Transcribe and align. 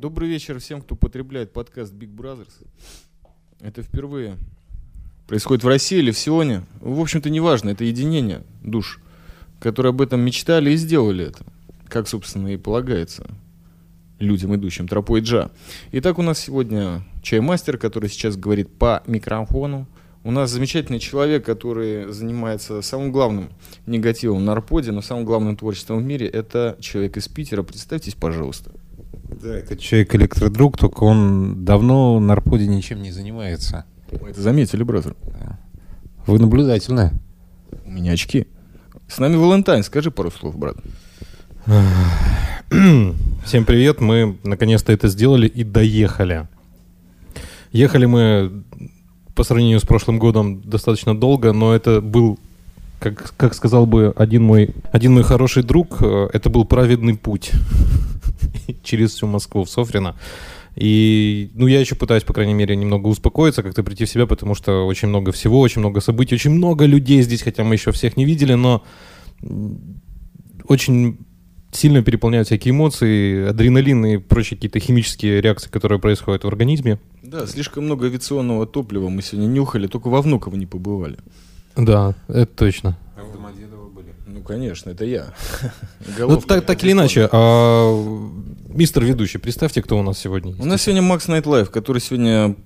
Добрый 0.00 0.30
вечер 0.30 0.58
всем, 0.60 0.80
кто 0.80 0.96
потребляет 0.96 1.52
подкаст 1.52 1.92
Big 1.92 2.16
Brothers. 2.16 2.66
Это 3.60 3.82
впервые 3.82 4.38
происходит 5.28 5.62
в 5.62 5.68
России 5.68 5.98
или 5.98 6.10
в 6.10 6.18
Сионе. 6.18 6.62
В 6.80 7.00
общем-то, 7.00 7.28
неважно, 7.28 7.68
это 7.68 7.84
единение 7.84 8.42
душ, 8.62 8.98
которые 9.60 9.90
об 9.90 10.00
этом 10.00 10.22
мечтали 10.22 10.70
и 10.70 10.76
сделали 10.76 11.26
это. 11.26 11.44
Как, 11.86 12.08
собственно, 12.08 12.48
и 12.48 12.56
полагается 12.56 13.28
людям, 14.18 14.56
идущим 14.56 14.88
тропой 14.88 15.20
Джа. 15.20 15.50
Итак, 15.92 16.18
у 16.18 16.22
нас 16.22 16.38
сегодня 16.38 17.02
чаймастер, 17.20 17.76
который 17.76 18.08
сейчас 18.08 18.38
говорит 18.38 18.72
по 18.72 19.02
микрофону. 19.06 19.86
У 20.24 20.30
нас 20.30 20.50
замечательный 20.50 20.98
человек, 20.98 21.44
который 21.44 22.10
занимается 22.10 22.80
самым 22.80 23.12
главным 23.12 23.50
негативом 23.84 24.46
на 24.46 24.52
Арподе, 24.52 24.92
но 24.92 25.02
самым 25.02 25.26
главным 25.26 25.58
творчеством 25.58 25.98
в 25.98 26.04
мире. 26.04 26.26
Это 26.26 26.78
человек 26.80 27.18
из 27.18 27.28
Питера. 27.28 27.62
Представьтесь, 27.62 28.14
пожалуйста. 28.14 28.72
Да, 29.42 29.56
это 29.56 29.74
человек 29.74 30.14
электродруг, 30.14 30.76
только 30.76 31.04
он 31.04 31.64
давно 31.64 32.20
на 32.20 32.34
Арподе 32.34 32.66
ничем 32.66 33.00
не 33.00 33.10
занимается. 33.10 33.86
Мы 34.20 34.30
это 34.30 34.42
заметили, 34.42 34.82
бразер. 34.82 35.16
Вы 36.26 36.38
наблюдательны. 36.38 37.12
У 37.86 37.90
меня 37.90 38.12
очки. 38.12 38.46
С 39.08 39.18
нами 39.18 39.36
Валентайн. 39.36 39.82
Скажи 39.82 40.10
пару 40.10 40.30
слов, 40.30 40.58
брат. 40.58 40.76
Всем 43.46 43.64
привет, 43.64 44.02
мы 44.02 44.36
наконец-то 44.42 44.92
это 44.92 45.08
сделали 45.08 45.46
и 45.46 45.64
доехали. 45.64 46.46
Ехали 47.72 48.04
мы 48.04 48.62
по 49.34 49.42
сравнению 49.42 49.80
с 49.80 49.84
прошлым 49.84 50.18
годом 50.18 50.60
достаточно 50.60 51.18
долго, 51.18 51.54
но 51.54 51.74
это 51.74 52.02
был, 52.02 52.38
как, 52.98 53.32
как 53.38 53.54
сказал 53.54 53.86
бы 53.86 54.12
один 54.16 54.42
мой, 54.42 54.74
один 54.92 55.14
мой 55.14 55.22
хороший 55.22 55.62
друг, 55.62 56.02
э, 56.02 56.28
это 56.34 56.50
был 56.50 56.66
праведный 56.66 57.16
путь 57.16 57.52
через 58.82 59.12
всю 59.12 59.26
Москву 59.26 59.64
в 59.64 59.70
Софрино. 59.70 60.16
И, 60.76 61.50
ну, 61.54 61.66
я 61.66 61.80
еще 61.80 61.94
пытаюсь, 61.94 62.22
по 62.22 62.32
крайней 62.32 62.54
мере, 62.54 62.76
немного 62.76 63.08
успокоиться, 63.08 63.62
как-то 63.62 63.82
прийти 63.82 64.04
в 64.04 64.10
себя, 64.10 64.26
потому 64.26 64.54
что 64.54 64.86
очень 64.86 65.08
много 65.08 65.32
всего, 65.32 65.60
очень 65.60 65.80
много 65.80 66.00
событий, 66.00 66.34
очень 66.34 66.52
много 66.52 66.86
людей 66.86 67.22
здесь, 67.22 67.42
хотя 67.42 67.64
мы 67.64 67.74
еще 67.74 67.92
всех 67.92 68.16
не 68.16 68.24
видели, 68.24 68.54
но 68.54 68.84
очень 70.64 71.18
сильно 71.72 72.02
переполняют 72.02 72.48
всякие 72.48 72.72
эмоции, 72.72 73.48
адреналин 73.48 74.06
и 74.06 74.16
прочие 74.18 74.56
какие-то 74.56 74.80
химические 74.80 75.40
реакции, 75.40 75.68
которые 75.68 75.98
происходят 75.98 76.44
в 76.44 76.48
организме. 76.48 76.98
Да, 77.22 77.46
слишком 77.46 77.84
много 77.84 78.06
авиационного 78.06 78.66
топлива 78.66 79.08
мы 79.08 79.22
сегодня 79.22 79.48
нюхали, 79.48 79.86
только 79.86 80.08
во 80.08 80.22
Внуково 80.22 80.56
не 80.56 80.66
побывали. 80.66 81.18
Да, 81.76 82.14
это 82.28 82.46
точно. 82.46 82.98
А 83.16 83.22
в 83.22 83.32
Домодедово 83.32 83.88
были? 83.88 84.14
Ну, 84.40 84.46
конечно, 84.46 84.88
это 84.88 85.04
я. 85.04 85.34
Ну, 86.18 86.40
так, 86.40 86.64
так 86.64 86.82
или 86.82 86.92
иначе, 86.92 87.28
а, 87.30 88.30
мистер 88.68 89.04
ведущий, 89.04 89.36
представьте, 89.36 89.82
кто 89.82 89.98
у 89.98 90.02
нас 90.02 90.18
сегодня 90.18 90.52
есть. 90.52 90.62
У 90.62 90.64
нас 90.64 90.80
сегодня 90.80 91.02
Макс 91.02 91.28
Nightlife, 91.28 91.70
который 91.70 92.00
сегодня 92.00 92.56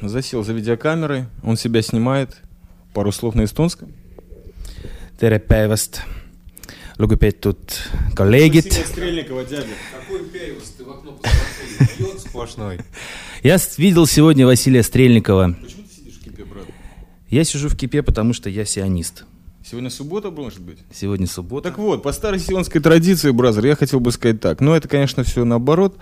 засел 0.00 0.42
за 0.42 0.54
видеокамерой, 0.54 1.26
он 1.42 1.58
себя 1.58 1.82
снимает. 1.82 2.36
Пару 2.94 3.12
слов 3.12 3.34
на 3.34 3.44
эстонском. 3.44 3.92
tere 5.18 5.38
päevast, 5.38 6.00
lugupeetud 6.96 7.58
kolleegid. 8.14 8.72
Стрельникова, 8.86 9.44
дядя. 9.44 9.66
Какой 10.00 10.24
päevast? 10.24 10.74
Ты 10.78 10.84
в 10.84 10.90
окно 10.90 11.12
посмотри. 11.12 12.04
Ööd 12.04 12.20
сплошной. 12.20 12.80
Я 13.42 13.58
видел 13.76 14.06
сегодня 14.06 14.46
Василия 14.46 14.82
Стрельникова. 14.82 15.56
Почему 15.60 15.82
ты 15.82 15.94
сидишь 15.94 16.14
в 16.14 16.24
кепе, 16.24 16.44
брат? 16.44 16.64
Я 17.28 17.44
сижу 17.44 17.68
в 17.68 17.76
кипе, 17.76 18.02
потому 18.02 18.32
что 18.32 18.48
я 18.48 18.64
сионист. 18.64 19.24
Сегодня 19.70 19.90
суббота, 19.90 20.30
может 20.30 20.60
быть? 20.60 20.78
Сегодня 20.94 21.26
суббота. 21.26 21.68
Так 21.68 21.78
вот, 21.78 22.02
по 22.02 22.12
старой 22.12 22.38
сионской 22.38 22.80
традиции, 22.80 23.30
бразер, 23.30 23.66
я 23.66 23.76
хотел 23.76 24.00
бы 24.00 24.12
сказать 24.12 24.40
так. 24.40 24.62
Но 24.62 24.74
это, 24.74 24.88
конечно, 24.88 25.24
все 25.24 25.44
наоборот. 25.44 25.94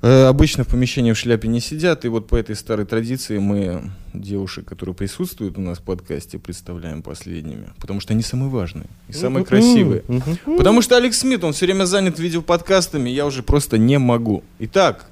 Э, 0.00 0.24
обычно 0.24 0.64
в 0.64 0.68
помещении 0.68 1.12
в 1.12 1.18
шляпе 1.18 1.48
не 1.48 1.60
сидят, 1.60 2.06
и 2.06 2.08
вот 2.08 2.28
по 2.28 2.36
этой 2.36 2.56
старой 2.56 2.86
традиции 2.86 3.36
мы 3.36 3.90
девушек, 4.14 4.66
которые 4.66 4.94
присутствуют 4.94 5.58
у 5.58 5.60
нас 5.60 5.80
в 5.80 5.82
подкасте, 5.82 6.38
представляем 6.38 7.02
последними. 7.02 7.74
Потому 7.78 8.00
что 8.00 8.14
они 8.14 8.22
самые 8.22 8.48
важные 8.48 8.86
и 9.08 9.12
самые 9.12 9.44
красивые. 9.44 10.02
Потому 10.46 10.80
что 10.80 10.96
Алекс 10.96 11.18
Смит, 11.18 11.44
он 11.44 11.52
все 11.52 11.66
время 11.66 11.84
занят 11.84 12.18
видеоподкастами, 12.18 13.10
я 13.10 13.26
уже 13.26 13.42
просто 13.42 13.76
не 13.76 13.98
могу. 13.98 14.42
Итак, 14.60 15.10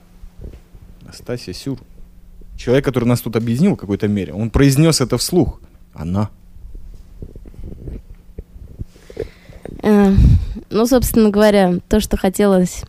Настасья 1.02 1.52
Сюр, 1.52 1.78
человек, 2.56 2.86
который 2.86 3.04
нас 3.04 3.20
тут 3.20 3.36
объединил 3.36 3.74
в 3.74 3.76
какой-то 3.76 4.08
мере, 4.08 4.32
он 4.32 4.48
произнес 4.48 5.02
это 5.02 5.18
вслух. 5.18 5.60
Она. 5.92 6.30
Э, 9.66 9.75
Ну, 10.70 10.86
собственно 10.86 11.30
говоря, 11.30 11.78
то, 11.88 12.00
что 12.00 12.16
хотелось, 12.16 12.82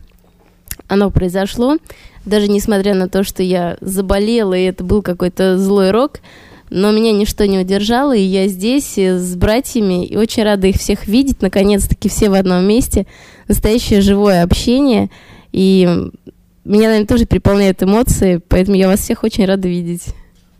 оно 0.88 1.10
произошло. 1.10 1.76
Даже 2.24 2.48
несмотря 2.48 2.94
на 2.94 3.08
то, 3.08 3.22
что 3.22 3.42
я 3.42 3.78
заболела, 3.80 4.54
и 4.54 4.64
это 4.64 4.82
был 4.84 5.02
какой-то 5.02 5.58
злой 5.58 5.92
рок, 5.92 6.20
но 6.70 6.90
меня 6.90 7.12
ничто 7.12 7.44
не 7.46 7.58
удержало, 7.58 8.14
и 8.14 8.20
я 8.20 8.48
здесь 8.48 8.98
э, 8.98 9.16
с 9.16 9.34
братьями, 9.36 10.04
и 10.04 10.16
очень 10.16 10.42
рада 10.42 10.66
их 10.66 10.76
всех 10.76 11.06
видеть, 11.06 11.40
наконец-таки 11.40 12.08
все 12.08 12.28
в 12.28 12.34
одном 12.34 12.66
месте. 12.66 13.06
Настоящее 13.46 14.02
живое 14.02 14.42
общение, 14.42 15.08
и 15.52 16.10
меня, 16.64 16.88
наверное, 16.88 17.06
тоже 17.06 17.24
переполняют 17.24 17.82
эмоции, 17.82 18.42
поэтому 18.48 18.76
я 18.76 18.88
вас 18.88 19.00
всех 19.00 19.22
очень 19.22 19.46
рада 19.46 19.68
видеть. 19.68 20.14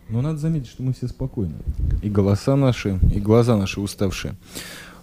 Но 0.09 0.21
надо 0.21 0.39
заметить, 0.39 0.69
что 0.69 0.81
мы 0.81 0.93
все 0.93 1.07
спокойны. 1.07 1.53
И 2.01 2.09
голоса 2.09 2.55
наши, 2.55 2.97
и 3.13 3.19
глаза 3.19 3.55
наши 3.55 3.79
уставшие. 3.79 4.33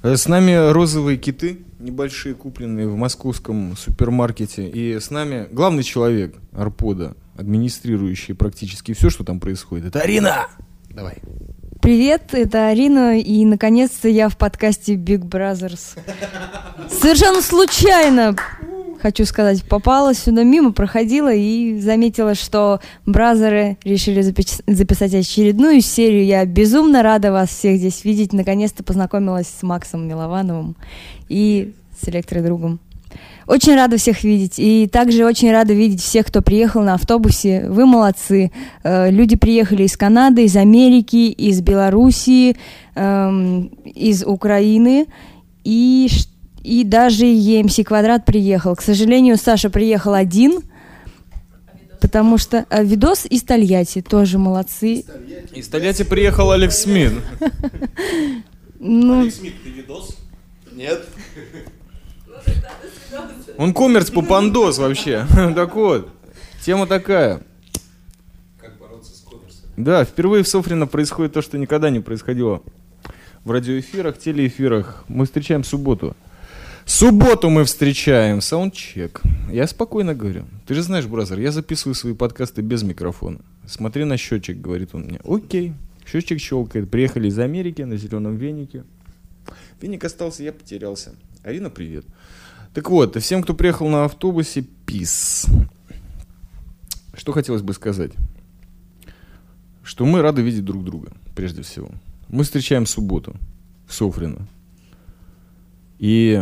Э, 0.06 0.16
С 0.16 0.28
нами 0.28 0.70
розовые 0.70 1.18
киты, 1.18 1.64
небольшие, 1.80 2.36
купленные 2.36 2.86
в 2.86 2.96
московском 2.96 3.76
супермаркете. 3.76 4.68
И 4.68 5.00
с 5.00 5.10
нами 5.10 5.48
главный 5.50 5.82
человек 5.82 6.36
Арпода, 6.52 7.16
администрирующий 7.36 8.36
практически 8.36 8.94
все, 8.94 9.10
что 9.10 9.24
там 9.24 9.40
происходит. 9.40 9.86
Это 9.86 10.00
Арина! 10.00 10.46
Давай. 10.90 11.16
Привет, 11.82 12.34
это 12.34 12.68
Арина, 12.68 13.20
и 13.20 13.44
наконец-то 13.44 14.08
я 14.08 14.28
в 14.28 14.36
подкасте 14.36 14.94
Big 14.94 15.22
Brothers. 15.28 15.98
Совершенно 16.88 17.42
случайно, 17.42 18.36
хочу 19.06 19.24
сказать, 19.24 19.62
попала 19.62 20.14
сюда 20.14 20.42
мимо, 20.42 20.72
проходила 20.72 21.32
и 21.32 21.78
заметила, 21.78 22.34
что 22.34 22.80
бразеры 23.04 23.76
решили 23.84 24.20
запи- 24.20 24.62
записать 24.66 25.14
очередную 25.14 25.80
серию. 25.80 26.24
Я 26.24 26.44
безумно 26.44 27.04
рада 27.04 27.30
вас 27.30 27.50
всех 27.50 27.78
здесь 27.78 28.04
видеть. 28.04 28.32
Наконец-то 28.32 28.82
познакомилась 28.82 29.46
с 29.46 29.62
Максом 29.62 30.08
Миловановым 30.08 30.74
и 31.28 31.72
с 32.02 32.08
электродругом. 32.08 32.80
Очень 33.46 33.76
рада 33.76 33.96
всех 33.96 34.24
видеть. 34.24 34.54
И 34.58 34.88
также 34.88 35.24
очень 35.24 35.52
рада 35.52 35.72
видеть 35.72 36.02
всех, 36.02 36.26
кто 36.26 36.42
приехал 36.42 36.82
на 36.82 36.94
автобусе. 36.94 37.66
Вы 37.68 37.86
молодцы. 37.86 38.50
Э, 38.82 39.08
Люди 39.08 39.36
приехали 39.36 39.84
из 39.84 39.96
Канады, 39.96 40.44
из 40.46 40.56
Америки, 40.56 41.30
из 41.30 41.60
Белоруссии, 41.60 42.56
эм, 42.96 43.66
из 43.84 44.24
Украины. 44.24 45.06
И, 45.62 46.08
ш- 46.10 46.28
и 46.66 46.82
даже 46.82 47.26
EMC 47.26 47.84
Квадрат 47.84 48.24
приехал. 48.24 48.74
К 48.74 48.82
сожалению, 48.82 49.36
Саша 49.36 49.70
приехал 49.70 50.14
один. 50.14 50.62
Потому 52.00 52.38
что 52.38 52.66
э, 52.68 52.84
видос 52.84 53.24
из 53.24 53.42
Тольятти 53.42 54.02
тоже 54.02 54.38
молодцы. 54.38 55.04
Из 55.54 55.68
Тольятти 55.68 56.02
приехал 56.02 56.50
Алекс 56.50 56.78
Смит. 56.78 57.12
Ну, 58.78 59.26
Он 63.56 63.72
коммерц 63.72 64.10
папандос 64.10 64.76
вообще. 64.76 65.24
Так 65.54 65.74
вот, 65.74 66.10
тема 66.62 66.86
такая. 66.86 67.40
Как 68.60 68.78
бороться 68.78 69.16
с 69.16 69.22
коммерсом? 69.22 69.64
Да, 69.78 70.04
впервые 70.04 70.44
в 70.44 70.48
Софрино 70.48 70.86
происходит 70.86 71.32
то, 71.32 71.40
что 71.40 71.56
никогда 71.56 71.88
не 71.88 72.00
происходило 72.00 72.62
в 73.44 73.50
радиоэфирах, 73.50 74.18
телеэфирах. 74.18 75.04
Мы 75.08 75.24
встречаем 75.24 75.64
субботу. 75.64 76.14
Субботу 76.86 77.50
мы 77.50 77.64
встречаем. 77.64 78.40
Саундчек. 78.40 79.20
Я 79.50 79.66
спокойно 79.66 80.14
говорю. 80.14 80.44
Ты 80.66 80.74
же 80.74 80.82
знаешь, 80.82 81.04
бразер, 81.06 81.40
я 81.40 81.50
записываю 81.50 81.96
свои 81.96 82.14
подкасты 82.14 82.62
без 82.62 82.84
микрофона. 82.84 83.40
Смотри 83.66 84.04
на 84.04 84.16
счетчик, 84.16 84.60
говорит 84.60 84.94
он 84.94 85.02
мне. 85.02 85.20
Окей. 85.24 85.74
Счетчик 86.06 86.38
щелкает. 86.40 86.88
Приехали 86.88 87.26
из 87.26 87.38
Америки 87.40 87.82
на 87.82 87.96
зеленом 87.96 88.36
венике. 88.36 88.84
Веник 89.82 90.04
остался, 90.04 90.44
я 90.44 90.52
потерялся. 90.52 91.16
Арина, 91.42 91.70
привет. 91.70 92.06
Так 92.72 92.88
вот, 92.88 93.20
всем, 93.20 93.42
кто 93.42 93.52
приехал 93.52 93.88
на 93.88 94.04
автобусе, 94.04 94.62
пис. 94.86 95.46
Что 97.14 97.32
хотелось 97.32 97.62
бы 97.62 97.74
сказать? 97.74 98.12
Что 99.82 100.06
мы 100.06 100.22
рады 100.22 100.40
видеть 100.40 100.64
друг 100.64 100.84
друга, 100.84 101.10
прежде 101.34 101.62
всего. 101.62 101.90
Мы 102.28 102.44
встречаем 102.44 102.86
субботу 102.86 103.34
в 103.88 103.92
Софрино. 103.92 104.46
И 105.98 106.40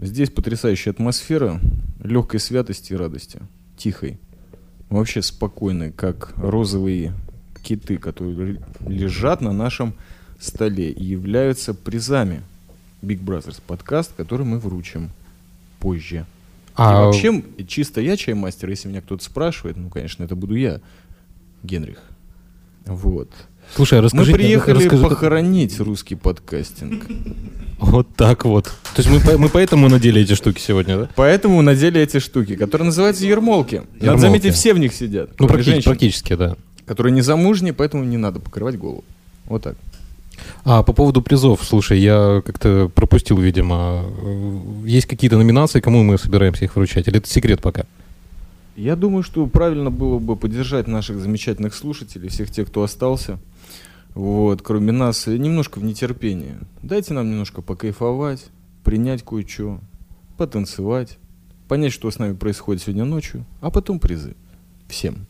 здесь 0.00 0.30
потрясающая 0.30 0.92
атмосфера 0.92 1.60
легкой 2.02 2.40
святости 2.40 2.92
и 2.92 2.96
радости. 2.96 3.40
Тихой. 3.76 4.18
Вообще 4.90 5.22
спокойной, 5.22 5.92
как 5.92 6.32
розовые 6.36 7.12
киты, 7.62 7.98
которые 7.98 8.60
лежат 8.86 9.40
на 9.40 9.52
нашем 9.52 9.94
столе 10.40 10.90
и 10.90 11.04
являются 11.04 11.74
призами 11.74 12.42
Big 13.02 13.20
Brothers 13.22 13.60
подкаст, 13.66 14.12
который 14.16 14.46
мы 14.46 14.58
вручим 14.58 15.10
позже. 15.80 16.24
А- 16.74 16.92
И 16.92 17.04
вообще, 17.06 17.44
чисто 17.66 18.00
я 18.00 18.16
чаймастер, 18.16 18.70
если 18.70 18.88
меня 18.88 19.02
кто-то 19.02 19.22
спрашивает, 19.24 19.76
ну, 19.76 19.90
конечно, 19.90 20.24
это 20.24 20.36
буду 20.36 20.54
я, 20.54 20.80
Генрих. 21.62 22.00
Вот. 22.86 23.30
Слушай, 23.74 23.98
а 23.98 24.02
расскажи... 24.02 24.30
Мы 24.32 24.36
приехали 24.38 24.76
расскажи, 24.84 25.02
как- 25.02 25.10
похоронить 25.10 25.78
русский 25.80 26.14
подкастинг. 26.14 27.04
Вот 27.78 28.08
так 28.16 28.44
вот. 28.44 28.64
То 28.94 29.02
есть 29.02 29.08
мы, 29.24 29.38
мы 29.38 29.48
поэтому 29.48 29.88
надели 29.88 30.22
эти 30.22 30.34
штуки 30.34 30.60
сегодня, 30.60 30.96
да? 30.98 31.08
Поэтому 31.14 31.60
надели 31.62 32.00
эти 32.00 32.18
штуки, 32.18 32.56
которые 32.56 32.86
называются 32.86 33.24
ермолки. 33.24 33.76
Надо 33.76 34.04
Ермолки. 34.04 34.20
заметить, 34.20 34.54
все 34.54 34.74
в 34.74 34.78
них 34.78 34.92
сидят. 34.94 35.30
Ну, 35.38 35.46
практи- 35.46 35.62
женщин, 35.62 35.84
практически, 35.84 36.34
да. 36.34 36.56
которые 36.86 37.12
не 37.12 37.20
замужние, 37.20 37.72
поэтому 37.72 38.04
не 38.04 38.16
надо 38.16 38.40
покрывать 38.40 38.76
голову. 38.78 39.04
Вот 39.44 39.62
так. 39.62 39.76
А 40.64 40.82
по 40.82 40.92
поводу 40.92 41.20
призов, 41.22 41.60
слушай, 41.64 41.98
я 42.00 42.42
как-то 42.44 42.90
пропустил, 42.94 43.38
видимо. 43.38 44.04
Э, 44.22 44.60
Есть 44.86 45.06
какие-то 45.06 45.36
номинации, 45.36 45.80
кому 45.80 46.02
мы 46.02 46.16
собираемся 46.18 46.64
их 46.64 46.74
вручать? 46.74 47.06
Или 47.08 47.18
это 47.18 47.28
секрет 47.28 47.60
пока? 47.60 47.84
Я 48.78 48.94
думаю, 48.94 49.24
что 49.24 49.44
правильно 49.48 49.90
было 49.90 50.20
бы 50.20 50.36
поддержать 50.36 50.86
наших 50.86 51.18
замечательных 51.18 51.74
слушателей, 51.74 52.28
всех 52.28 52.48
тех, 52.48 52.68
кто 52.68 52.84
остался. 52.84 53.40
Вот, 54.14 54.62
кроме 54.62 54.92
нас, 54.92 55.26
э, 55.26 55.36
немножко 55.36 55.80
в 55.80 55.84
нетерпении. 55.84 56.54
Дайте 56.84 57.12
нам 57.12 57.28
немножко 57.28 57.60
покайфовать, 57.60 58.46
принять 58.84 59.24
кое-что, 59.24 59.80
потанцевать, 60.36 61.18
понять, 61.66 61.92
что 61.92 62.08
с 62.08 62.20
нами 62.20 62.34
происходит 62.34 62.80
сегодня 62.82 63.04
ночью, 63.04 63.44
а 63.60 63.72
потом 63.72 63.98
призы. 63.98 64.36
Всем. 64.88 65.26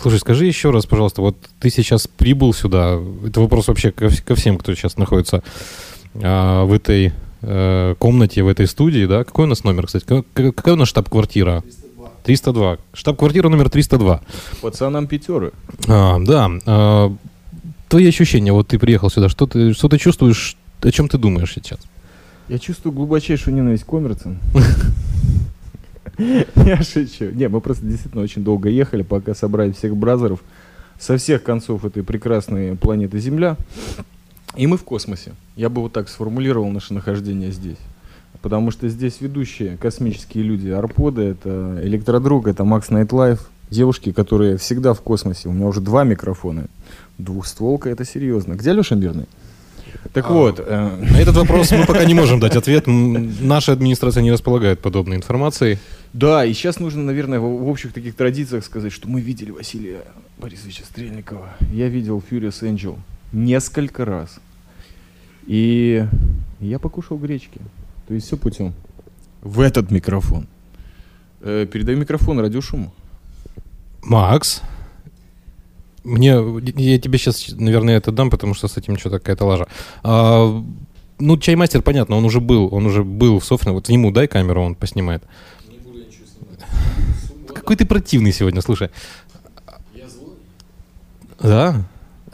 Слушай, 0.00 0.20
скажи 0.20 0.46
еще 0.46 0.70
раз, 0.70 0.86
пожалуйста, 0.86 1.22
вот 1.22 1.36
ты 1.58 1.68
сейчас 1.68 2.06
прибыл 2.06 2.54
сюда, 2.54 2.96
это 3.26 3.40
вопрос 3.40 3.66
вообще 3.66 3.90
ко, 3.90 4.08
ко 4.24 4.36
всем, 4.36 4.56
кто 4.56 4.72
сейчас 4.76 4.98
находится 4.98 5.42
а, 6.14 6.64
в 6.64 6.72
этой 6.72 7.12
э, 7.42 7.94
комнате, 7.98 8.44
в 8.44 8.48
этой 8.48 8.68
студии, 8.68 9.04
да? 9.06 9.24
Какой 9.24 9.46
у 9.46 9.48
нас 9.48 9.64
номер, 9.64 9.86
кстати? 9.86 10.04
Ка- 10.04 10.22
ка- 10.32 10.52
Какая 10.52 10.74
у 10.74 10.78
нас 10.78 10.86
штаб-квартира? 10.86 11.62
302. 11.62 11.85
302. 12.26 12.78
Штаб-квартира 12.92 13.48
номер 13.48 13.70
302. 13.70 14.20
Пацанам 14.60 15.06
пятеры. 15.06 15.52
А, 15.86 16.18
да. 16.18 16.50
а, 16.66 17.14
твои 17.88 18.08
ощущения, 18.08 18.52
вот 18.52 18.66
ты 18.66 18.80
приехал 18.80 19.10
сюда, 19.10 19.28
что 19.28 19.46
ты, 19.46 19.72
что 19.72 19.88
ты 19.88 19.96
чувствуешь, 19.96 20.56
о 20.80 20.90
чем 20.90 21.08
ты 21.08 21.18
думаешь 21.18 21.52
сейчас? 21.54 21.78
Я 22.48 22.58
чувствую 22.58 22.92
глубочайшую 22.92 23.54
ненависть 23.54 23.84
к 23.84 23.86
коммерцам. 23.86 24.38
Я 26.18 26.82
шучу. 26.82 27.30
Не, 27.30 27.48
мы 27.48 27.60
просто 27.60 27.86
действительно 27.86 28.24
очень 28.24 28.42
долго 28.42 28.70
ехали, 28.70 29.02
пока 29.02 29.32
собрали 29.34 29.70
всех 29.70 29.96
бразеров 29.96 30.40
со 30.98 31.18
всех 31.18 31.44
концов 31.44 31.84
этой 31.84 32.02
прекрасной 32.02 32.74
планеты 32.74 33.20
Земля. 33.20 33.56
И 34.56 34.66
мы 34.66 34.78
в 34.78 34.82
космосе. 34.82 35.34
Я 35.54 35.68
бы 35.68 35.80
вот 35.80 35.92
так 35.92 36.08
сформулировал 36.08 36.70
наше 36.70 36.92
нахождение 36.92 37.52
здесь. 37.52 37.78
Потому 38.42 38.70
что 38.70 38.88
здесь 38.88 39.20
ведущие 39.20 39.76
космические 39.76 40.44
люди. 40.44 40.68
Rpod 40.68 41.04
ы, 41.04 41.22
это 41.22 41.80
Электродруг, 41.82 42.46
это 42.48 42.64
Макс 42.64 42.90
Nightlife. 42.90 43.48
Девушки, 43.70 44.12
которые 44.12 44.58
всегда 44.58 44.94
в 44.94 45.00
космосе. 45.00 45.48
У 45.48 45.52
меня 45.52 45.66
уже 45.66 45.80
два 45.80 46.04
микрофона. 46.04 46.66
Двухстволка, 47.18 47.90
это 47.90 48.04
серьезно. 48.04 48.54
Где 48.54 48.72
Леша 48.72 48.94
Мирный? 48.94 49.26
Так 50.12 50.30
вот, 50.30 50.60
э, 50.64 51.04
На 51.12 51.16
этот 51.18 51.36
вопрос 51.36 51.72
мы 51.72 51.84
пока 51.84 52.04
не 52.04 52.14
можем 52.14 52.38
дать 52.38 52.54
ответ. 52.56 52.84
Наша 52.86 53.72
администрация 53.72 54.22
не 54.22 54.30
располагает 54.30 54.80
подобной 54.80 55.16
информацией. 55.16 55.78
Да, 56.12 56.44
и 56.44 56.52
сейчас 56.52 56.78
нужно, 56.78 57.02
наверное, 57.02 57.40
в 57.40 57.68
общих 57.68 57.92
таких 57.92 58.14
традициях 58.14 58.64
сказать, 58.64 58.92
что 58.92 59.08
мы 59.08 59.20
видели 59.20 59.50
Василия 59.50 60.02
Борисовича 60.38 60.84
Стрельникова. 60.84 61.48
Я 61.72 61.88
видел 61.88 62.22
Furious 62.30 62.62
Angel 62.62 62.96
несколько 63.32 64.04
раз. 64.04 64.38
И 65.46 66.04
я 66.60 66.78
покушал 66.78 67.18
гречки. 67.18 67.60
То 68.06 68.14
есть 68.14 68.26
все 68.26 68.36
путем. 68.36 68.72
В 69.42 69.60
этот 69.60 69.90
микрофон. 69.90 70.46
Э, 71.40 71.66
передаю 71.70 71.98
микрофон 71.98 72.40
радиошуму. 72.40 72.92
Макс, 74.02 74.62
мне, 76.04 76.36
я 76.76 76.98
тебе 77.00 77.18
сейчас, 77.18 77.48
наверное, 77.50 77.96
это 77.96 78.12
дам, 78.12 78.30
потому 78.30 78.54
что 78.54 78.68
с 78.68 78.76
этим 78.76 78.96
что-то 78.96 79.18
какая-то 79.18 79.44
лажа. 79.44 79.66
А, 80.04 80.64
ну, 81.18 81.36
чаймастер, 81.36 81.82
понятно, 81.82 82.16
он 82.16 82.24
уже 82.24 82.40
был, 82.40 82.72
он 82.72 82.86
уже 82.86 83.02
был 83.02 83.40
в 83.40 83.44
Софне. 83.44 83.72
Вот 83.72 83.88
ему 83.88 84.12
дай 84.12 84.28
камеру, 84.28 84.62
он 84.62 84.76
поснимает. 84.76 85.24
Какой 87.52 87.74
ты 87.74 87.84
противный 87.84 88.32
сегодня, 88.32 88.60
слушай. 88.60 88.90
Да? 91.40 91.84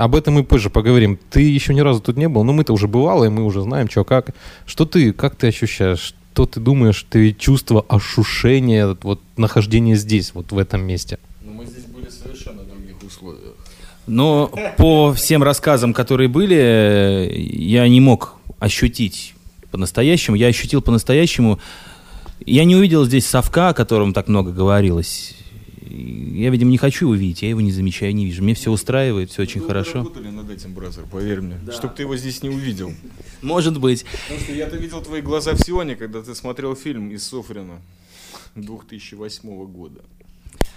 Об 0.02 0.16
этом 0.16 0.34
мы 0.34 0.42
позже 0.42 0.68
поговорим. 0.68 1.16
Ты 1.30 1.42
еще 1.42 1.72
ни 1.72 1.78
разу 1.78 2.00
тут 2.00 2.16
не 2.16 2.28
был, 2.28 2.42
но 2.42 2.52
мы-то 2.52 2.72
уже 2.72 2.88
бывало, 2.88 3.22
и 3.22 3.28
мы 3.28 3.44
уже 3.44 3.62
знаем, 3.62 3.88
что 3.88 4.02
как. 4.02 4.34
Что 4.66 4.84
ты, 4.84 5.12
как 5.12 5.36
ты 5.36 5.46
ощущаешь? 5.46 6.16
Что 6.32 6.44
ты 6.44 6.58
думаешь, 6.58 7.06
ты 7.08 7.32
чувство 7.32 7.86
ощущения, 7.88 8.96
вот 9.02 9.20
нахождения 9.36 9.94
здесь, 9.94 10.34
вот 10.34 10.50
в 10.50 10.58
этом 10.58 10.84
месте? 10.84 11.20
Но 11.44 11.52
мы 11.52 11.66
здесь 11.66 11.84
были 11.84 12.08
совершенно 12.10 12.64
других 12.64 12.96
условиях. 13.00 13.54
Но 14.08 14.50
по 14.76 15.12
всем 15.12 15.44
рассказам, 15.44 15.94
которые 15.94 16.28
были, 16.28 17.32
я 17.52 17.86
не 17.86 18.00
мог 18.00 18.34
ощутить 18.58 19.34
по-настоящему. 19.70 20.34
Я 20.36 20.48
ощутил 20.48 20.82
по-настоящему. 20.82 21.60
Я 22.44 22.64
не 22.64 22.74
увидел 22.74 23.04
здесь 23.04 23.26
совка, 23.26 23.68
о 23.68 23.74
котором 23.74 24.14
так 24.14 24.26
много 24.26 24.50
говорилось. 24.50 25.36
Я, 25.94 26.50
видимо, 26.50 26.70
не 26.70 26.78
хочу 26.78 27.06
его 27.06 27.14
видеть, 27.14 27.42
я 27.42 27.50
его 27.50 27.60
не 27.60 27.72
замечаю, 27.72 28.14
не 28.14 28.24
вижу. 28.24 28.42
Мне 28.42 28.54
все 28.54 28.70
устраивает, 28.70 29.30
все 29.30 29.42
очень 29.42 29.60
хорошо. 29.60 29.98
работали 29.98 30.28
над 30.28 30.48
этим, 30.50 30.72
бразер, 30.72 31.04
поверь 31.04 31.40
мне. 31.42 31.58
Чтоб 31.72 31.94
ты 31.94 32.02
его 32.02 32.16
здесь 32.16 32.42
не 32.42 32.48
увидел. 32.48 32.92
Может 33.42 33.78
быть. 33.78 34.04
Потому 34.22 34.40
что 34.40 34.52
я-то 34.52 34.76
видел 34.76 35.02
твои 35.02 35.20
глаза 35.20 35.52
в 35.52 35.58
Сионе, 35.58 35.96
когда 35.96 36.22
ты 36.22 36.34
смотрел 36.34 36.74
фильм 36.74 37.10
из 37.10 37.24
Софрина 37.24 37.80
2008 38.54 39.66
года. 39.66 40.00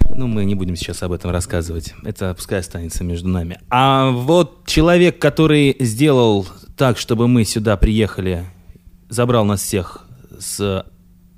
Ну, 0.10 0.28
мы 0.28 0.46
не 0.46 0.56
будем 0.56 0.76
сейчас 0.76 1.02
об 1.04 1.14
этом 1.14 1.32
рассказывать. 1.32 1.94
Это 2.04 2.34
пускай 2.34 2.60
останется 2.60 3.04
между 3.04 3.30
нами. 3.30 3.60
А 3.70 4.12
вот 4.12 4.66
человек, 4.66 5.20
который 5.20 5.76
сделал 5.80 6.46
так, 6.78 6.98
чтобы 6.98 7.28
мы 7.28 7.46
сюда 7.46 7.78
приехали, 7.78 8.46
забрал 9.10 9.46
нас 9.46 9.62
всех 9.62 10.06
с 10.40 10.86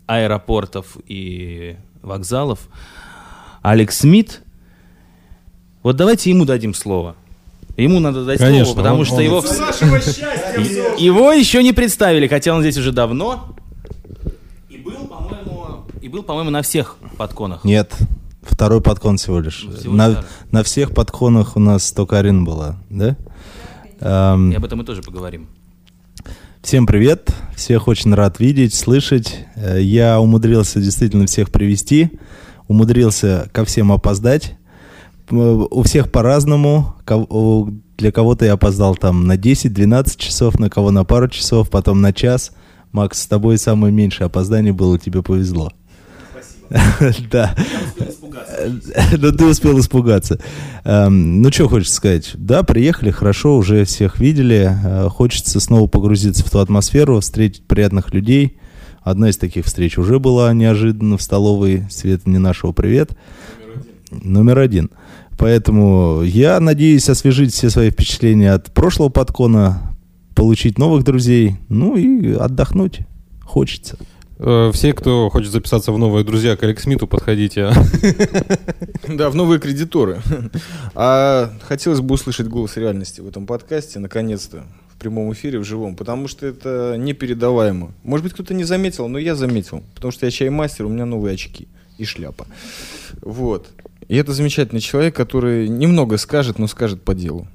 аэропортов 0.08 0.98
и 1.06 1.78
вокзалов, 2.02 2.70
Алекс 3.70 3.98
Смит, 3.98 4.42
вот 5.84 5.96
давайте 5.98 6.30
ему 6.30 6.46
дадим 6.46 6.74
слово. 6.74 7.16
Ему 7.76 8.00
надо 8.00 8.24
дать 8.26 8.40
Конечно, 8.40 8.66
слово, 8.66 8.78
потому 8.78 9.00
он- 9.00 9.06
что 9.06 9.16
он- 9.16 9.24
его... 9.24 9.40
Его 10.98 11.32
еще 11.34 11.62
не 11.62 11.74
представили, 11.74 12.28
хотя 12.28 12.54
он 12.56 12.62
здесь 12.62 12.78
уже 12.78 12.92
давно. 12.92 13.56
И 14.70 14.78
был, 14.78 15.06
по-моему, 15.08 15.86
и 16.02 16.08
был, 16.08 16.24
по-моему, 16.24 16.50
на 16.50 16.62
всех 16.62 16.96
подконах. 17.18 17.64
Нет, 17.66 17.94
второй 18.42 18.82
подхон 18.82 19.18
всего 19.18 19.40
лишь. 19.42 19.68
Всего 19.78 19.94
на, 19.94 20.64
всех 20.64 20.94
подхонах 20.96 21.56
у 21.56 21.60
нас 21.60 21.92
только 21.92 22.18
Арина 22.20 22.44
была, 22.44 22.78
да? 22.90 23.16
Эм, 24.00 24.52
И 24.52 24.56
об 24.56 24.64
этом 24.66 24.80
мы 24.80 24.86
тоже 24.86 25.02
поговорим. 25.04 25.48
Всем 26.64 26.88
привет, 26.88 27.30
всех 27.56 27.88
очень 27.88 28.14
рад 28.14 28.40
видеть, 28.40 28.74
слышать. 28.74 29.46
Э, 29.56 29.80
Я 29.82 30.20
умудрился 30.20 30.80
действительно 30.80 31.26
всех 31.28 31.52
привести, 31.52 32.12
умудрился 32.68 33.50
ко 33.52 33.66
всем 33.66 33.92
опоздать. 33.92 34.56
У 35.30 35.84
всех 35.84 36.12
по-разному. 36.12 36.96
Для 37.98 38.12
кого-то 38.12 38.46
я 38.46 38.54
опоздал 38.54 38.96
там 38.96 39.26
на 39.26 39.36
10-12 39.36 40.18
часов, 40.18 40.60
на 40.60 40.70
кого 40.70 40.92
на 40.92 41.04
пару 41.04 41.28
часов, 41.30 41.70
потом 41.70 42.02
на 42.02 42.14
час. 42.14 42.52
Макс, 42.92 43.22
с 43.22 43.28
тобой 43.28 43.58
самое 43.58 43.94
меньшее 43.94 44.28
опоздание 44.28 44.74
было, 44.74 44.98
тебе 45.00 45.22
повезло. 45.22 45.72
Да. 47.32 47.56
Но 49.18 49.32
ты 49.32 49.46
успел 49.46 49.80
испугаться. 49.80 50.40
Эм, 50.84 51.42
Ну, 51.42 51.52
что 51.52 51.70
хочется 51.70 51.96
сказать? 51.96 52.32
Да, 52.36 52.64
приехали, 52.64 53.12
хорошо, 53.12 53.58
уже 53.58 53.86
всех 53.86 54.20
видели. 54.20 54.70
Э, 54.84 55.10
Хочется 55.10 55.60
снова 55.60 55.88
погрузиться 55.88 56.44
в 56.44 56.50
ту 56.50 56.60
атмосферу, 56.60 57.20
встретить 57.20 57.64
приятных 57.66 58.14
людей. 58.14 58.58
Одна 59.08 59.30
из 59.30 59.38
таких 59.38 59.66
встреч 59.66 59.98
уже 59.98 60.20
была 60.20 60.52
неожиданно 60.52 61.18
в 61.18 61.22
столовой. 61.22 61.86
Света 61.90 62.30
не 62.30 62.40
нашего 62.40 62.74
привет. 62.74 63.12
Номер 64.12 64.60
один. 64.60 64.90
Поэтому 65.38 66.24
я 66.24 66.60
надеюсь 66.60 67.08
освежить 67.08 67.54
все 67.54 67.70
свои 67.70 67.90
впечатления 67.90 68.52
от 68.52 68.74
прошлого 68.74 69.08
подкона, 69.08 69.96
получить 70.36 70.78
новых 70.78 71.06
друзей, 71.06 71.56
ну 71.70 71.96
и 71.96 72.34
отдохнуть 72.34 73.00
хочется. 73.46 73.98
Э, 74.40 74.72
Все, 74.74 74.92
кто 74.92 75.30
хочет 75.30 75.54
записаться 75.54 75.94
в 75.94 75.98
новые 75.98 76.26
друзья 76.26 76.58
к 76.58 76.64
Алекс 76.64 76.84
Смиту, 76.84 77.08
подходите. 77.08 77.72
Да, 79.08 79.30
в 79.30 79.36
новые 79.36 79.62
кредиторы. 79.62 80.20
А 80.96 81.54
хотелось 81.62 82.02
бы 82.02 82.16
услышать 82.16 82.50
голос 82.50 82.76
реальности 82.76 83.22
в 83.22 83.28
этом 83.30 83.46
подкасте, 83.46 84.00
наконец-то, 84.00 84.66
в 84.98 85.00
прямом 85.00 85.32
эфире, 85.34 85.60
в 85.60 85.64
живом, 85.64 85.96
потому 85.96 86.28
что 86.28 86.48
это 86.48 86.96
непередаваемо. 86.98 87.94
Может 88.02 88.24
быть, 88.24 88.34
кто-то 88.34 88.56
не 88.56 88.64
заметил, 88.64 89.08
но 89.08 89.20
я 89.20 89.36
заметил, 89.36 89.84
потому 89.94 90.12
что 90.12 90.26
я 90.26 90.32
чаймастер, 90.32 90.86
у 90.86 90.90
меня 90.90 91.06
новые 91.06 91.36
очки 91.36 91.68
и 92.00 92.04
шляпа. 92.04 92.48
Вот. 93.22 93.68
И 94.08 94.16
это 94.16 94.34
замечательный 94.34 94.82
человек, 94.82 95.16
который 95.16 95.68
немного 95.70 96.18
скажет, 96.18 96.58
но 96.58 96.66
скажет 96.66 97.04
по 97.04 97.14
делу. 97.14 97.48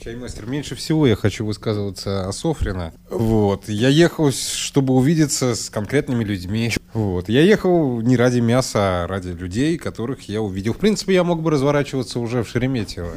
Чаймастер, 0.00 0.46
меньше 0.46 0.74
всего 0.74 1.06
я 1.06 1.14
хочу 1.14 1.44
высказываться 1.44 2.26
о 2.26 2.32
Софрино. 2.32 2.92
Вот. 3.10 3.68
Я 3.68 3.88
ехал, 3.88 4.32
чтобы 4.32 4.94
увидеться 4.94 5.54
с 5.54 5.70
конкретными 5.70 6.24
людьми. 6.24 6.72
Вот. 6.92 7.28
Я 7.28 7.42
ехал 7.42 8.00
не 8.00 8.16
ради 8.16 8.40
мяса, 8.40 9.04
а 9.04 9.06
ради 9.06 9.28
людей, 9.28 9.78
которых 9.78 10.28
я 10.28 10.42
увидел. 10.42 10.72
В 10.72 10.78
принципе, 10.78 11.14
я 11.14 11.22
мог 11.22 11.40
бы 11.42 11.52
разворачиваться 11.52 12.18
уже 12.18 12.42
в 12.42 12.48
Шереметьево. 12.48 13.12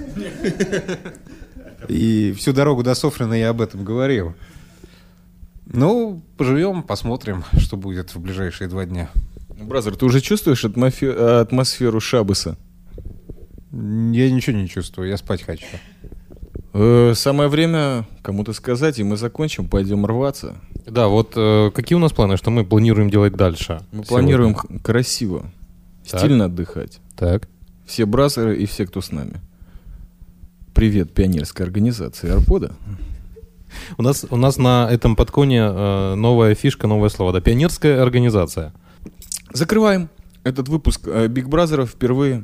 И 1.90 2.34
всю 2.34 2.54
дорогу 2.54 2.84
до 2.84 2.96
Софрина 2.96 3.34
я 3.34 3.50
об 3.50 3.62
этом 3.62 3.84
говорил. 3.84 4.34
Ну, 5.66 6.22
поживем, 6.38 6.84
посмотрим, 6.84 7.44
что 7.58 7.78
будет 7.78 8.14
в 8.16 8.20
ближайшие 8.20 8.68
два 8.68 8.86
дня. 8.86 9.10
Бразер, 9.62 9.96
ты 9.96 10.06
уже 10.06 10.22
чувствуешь 10.22 10.64
атмофе- 10.66 11.40
атмосферу 11.42 12.00
Шабаса? 12.00 12.58
Я 13.72 14.32
ничего 14.32 14.56
не 14.58 14.68
чувствую, 14.70 15.10
я 15.10 15.18
спать 15.18 15.42
хочу. 15.44 15.66
Э, 16.74 17.14
самое 17.16 17.50
время 17.50 18.06
кому-то 18.22 18.54
сказать, 18.54 19.00
и 19.00 19.04
мы 19.04 19.18
закончим, 19.18 19.68
пойдем 19.68 20.06
рваться. 20.06 20.56
Да, 20.86 21.08
вот 21.08 21.34
э, 21.36 21.72
какие 21.74 21.96
у 21.96 22.00
нас 22.00 22.12
планы, 22.12 22.38
что 22.38 22.52
мы 22.52 22.64
планируем 22.66 23.10
делать 23.10 23.34
дальше? 23.36 23.80
Мы 23.92 24.04
сегодня? 24.04 24.08
планируем 24.08 24.54
х- 24.56 24.68
красиво, 24.84 25.46
Так. 26.10 26.20
стильно 26.22 26.46
отдыхать. 26.46 27.00
Так. 27.16 27.48
Все 27.86 28.06
бразеры 28.06 28.58
и 28.58 28.66
все, 28.66 28.86
кто 28.86 29.02
с 29.02 29.12
нами. 29.12 29.40
Привет 30.76 31.14
пионерской 31.14 31.66
организации 31.66 32.30
Арпода. 32.30 32.74
У 33.98 34.04
нас, 34.04 34.26
у 34.30 34.36
нас 34.36 34.58
на 34.58 34.90
этом 34.92 35.16
подконе 35.16 35.60
э, 35.62 36.16
новая 36.16 36.54
фишка, 36.54 36.86
новое 36.86 37.08
слово. 37.08 37.32
Да, 37.32 37.40
пионерская 37.40 38.02
организация. 38.02 38.74
Закрываем 39.54 40.10
этот 40.44 40.68
выпуск 40.68 41.08
э, 41.08 41.30
Биг 41.30 41.48
Бразеров 41.48 41.92
впервые 41.92 42.44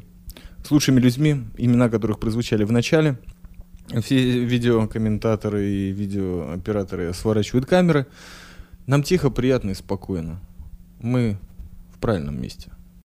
с 0.63 0.71
лучшими 0.71 1.01
людьми, 1.01 1.43
имена 1.57 1.89
которых 1.89 2.21
прозвучали 2.21 2.63
в 2.63 2.71
начале. 2.71 3.19
Все 4.01 4.45
видеокомментаторы 4.45 5.67
и 5.67 5.91
видеооператоры 5.91 7.13
сворачивают 7.13 7.65
камеры. 7.65 8.07
Нам 8.87 9.03
тихо, 9.03 9.29
приятно 9.29 9.71
и 9.71 9.75
спокойно. 9.75 10.39
Мы 11.01 11.37
в 11.93 11.99
правильном 11.99 12.41
месте. 12.41 12.71